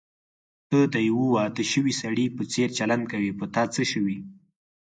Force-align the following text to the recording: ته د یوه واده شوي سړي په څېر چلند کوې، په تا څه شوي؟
ته 0.69 0.79
د 0.93 0.95
یوه 1.09 1.25
واده 1.35 1.63
شوي 1.73 1.93
سړي 2.01 2.25
په 2.35 2.43
څېر 2.51 2.69
چلند 2.79 3.03
کوې، 3.11 3.31
په 3.39 3.45
تا 3.53 3.63
څه 3.73 3.81
شوي؟ 3.91 4.17